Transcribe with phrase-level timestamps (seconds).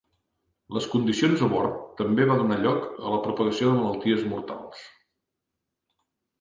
[0.77, 4.85] Les condicions a bord també va donar lloc a la propagació de malalties mortals.